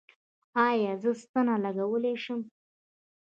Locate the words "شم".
2.23-2.41